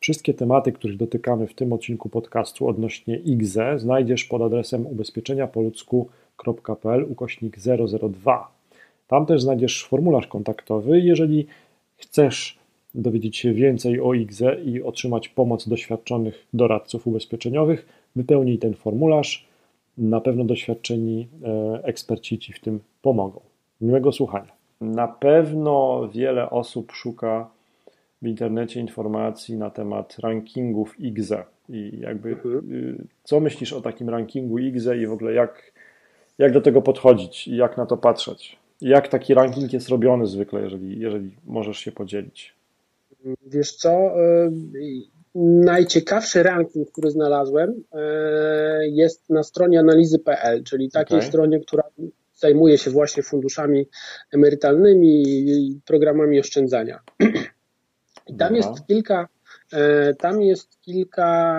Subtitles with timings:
[0.00, 7.56] Wszystkie tematy, których dotykamy w tym odcinku podcastu odnośnie IGZE znajdziesz pod adresem ubezpieczeniapoludzku.pl ukośnik
[8.10, 8.48] 002.
[9.08, 11.00] Tam też znajdziesz formularz kontaktowy.
[11.00, 11.46] Jeżeli
[11.96, 12.58] chcesz
[12.94, 17.86] dowiedzieć się więcej o IGZE i otrzymać pomoc doświadczonych doradców ubezpieczeniowych,
[18.16, 19.46] wypełnij ten formularz.
[19.98, 23.40] Na pewno doświadczeni e, eksperci Ci w tym pomogą.
[23.80, 24.52] Miłego słuchania.
[24.80, 27.50] Na pewno wiele osób szuka
[28.22, 32.72] w internecie informacji na temat rankingów IGZE i jakby Mhm.
[32.72, 35.72] y, co myślisz o takim rankingu IGZE i w ogóle jak,
[36.38, 38.58] jak do tego podchodzić i jak na to patrzeć?
[38.80, 42.54] Jak taki ranking jest robiony zwykle, jeżeli, jeżeli możesz się podzielić?
[43.46, 43.90] Wiesz co,
[44.44, 44.50] y,
[45.64, 51.28] najciekawszy ranking, który znalazłem, y, jest na stronie analizy.pl, czyli takiej Okej.
[51.28, 51.82] stronie, która
[52.34, 53.86] zajmuje się właśnie funduszami
[54.32, 57.00] emerytalnymi i programami oszczędzania.
[58.30, 59.28] I tam jest kilka,
[59.72, 61.58] y, tam jest kilka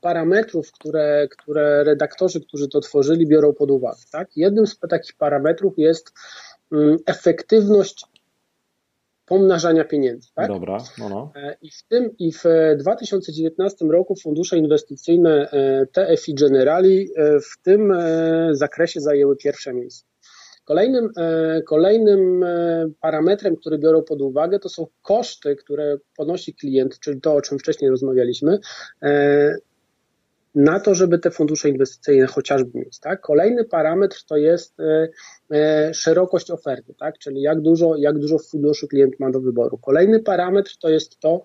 [0.00, 4.00] parametrów, które, które redaktorzy, którzy to tworzyli, biorą pod uwagę.
[4.12, 4.36] Tak?
[4.36, 6.12] Jednym z takich parametrów jest
[6.72, 8.06] mm, efektywność
[9.26, 10.28] pomnażania pieniędzy.
[10.34, 10.48] Tak?
[10.48, 11.32] Dobra, no, no.
[11.36, 17.40] E, I w tym i w e, 2019 roku fundusze inwestycyjne e, TFI Generali e,
[17.40, 20.04] w tym e, zakresie zajęły pierwsze miejsce.
[20.64, 26.98] Kolejnym, e, kolejnym e, parametrem, który biorą pod uwagę, to są koszty, które ponosi klient,
[26.98, 28.58] czyli to, o czym wcześniej rozmawialiśmy,
[29.02, 29.56] e,
[30.54, 32.98] na to, żeby te fundusze inwestycyjne chociażby mieć.
[32.98, 33.20] Tak?
[33.20, 34.74] Kolejny parametr to jest
[35.92, 37.18] szerokość oferty, tak?
[37.18, 39.78] czyli jak dużo, jak dużo funduszy klient ma do wyboru.
[39.78, 41.44] Kolejny parametr to jest to,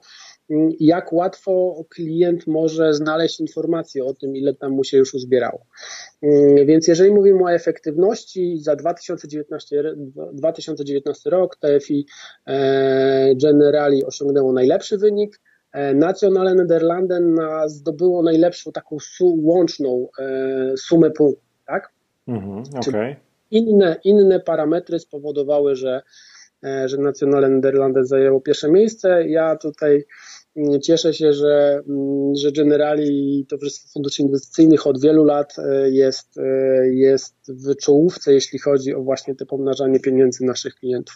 [0.80, 5.66] jak łatwo klient może znaleźć informacje o tym, ile tam mu się już uzbierało.
[6.22, 9.96] Mm, Więc jeżeli mówimy o efektywności za 2019, r-
[10.34, 12.06] 2019 rok, TFI
[12.46, 15.40] e, Generali osiągnęło najlepszy wynik,
[15.72, 21.44] E, Nationale Nederlanden zdobyło najlepszą taką su, łączną e, sumę punktów.
[21.66, 21.90] Tak?
[22.28, 23.16] Mhm, okej.
[23.52, 26.02] Inne, inne parametry spowodowały, że,
[26.86, 29.28] że Nationale Nederlanden zajęło pierwsze miejsce.
[29.28, 30.06] Ja tutaj
[30.56, 35.90] mm, cieszę się, że, mm, że Generali i Towarzystwo Funduszy Inwestycyjnych od wielu lat e,
[35.90, 36.42] jest, e,
[36.88, 41.16] jest w czołówce, jeśli chodzi o właśnie te pomnażanie pieniędzy naszych klientów.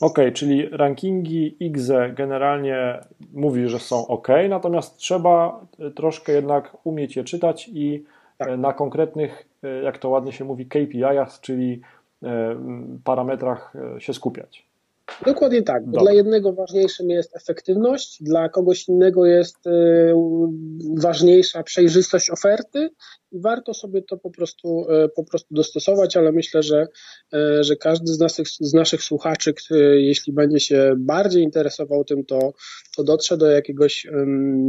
[0.00, 3.00] Okej, czyli rankingi IGZE generalnie
[3.32, 8.04] mówi, że są ok, natomiast trzeba e, troszkę jednak umieć je czytać i
[8.38, 8.48] Tak.
[8.48, 11.80] e, na konkretnych, e, jak to ładnie się mówi, KPI-ach, czyli
[12.22, 12.56] e,
[13.04, 14.70] parametrach e, się skupiać.
[15.26, 15.90] Dokładnie tak.
[15.90, 19.70] Dla jednego ważniejszym jest efektywność, dla kogoś innego jest y,
[20.96, 22.90] ważniejsza przejrzystość oferty
[23.32, 26.86] i warto sobie to po prostu, y, po prostu dostosować, ale myślę, że,
[27.34, 29.54] y, że każdy z naszych, z naszych słuchaczy,
[29.94, 32.52] jeśli będzie się bardziej interesował tym, to,
[32.96, 34.06] to dotrze do jakiegoś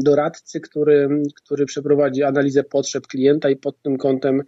[0.03, 4.41] doradcy, który, który przeprowadzi analizę potrzeb klienta i pod tym kątem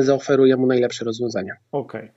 [0.00, 1.54] zaoferuje mu najlepsze rozwiązania.
[1.72, 2.10] Okej.